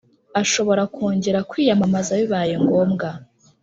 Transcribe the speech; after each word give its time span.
ashobora 0.41 0.81
kongera 0.95 1.39
kwiyamamaza 1.49 2.11
bibaye 2.21 2.53
ngombwa 2.63 3.07